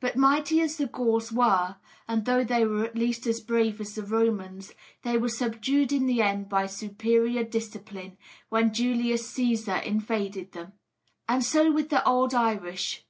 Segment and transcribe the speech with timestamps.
[0.00, 1.76] But mighty as the Gauls were,
[2.08, 6.06] and though they were at least as brave as the Romans, they were subdued in
[6.06, 10.72] the end by superior discipline, when Julius Cæsar invaded them.
[11.28, 13.06] And so with the old Irish.